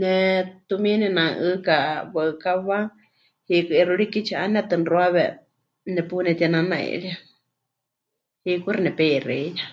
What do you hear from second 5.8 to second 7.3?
nepunetinanairi,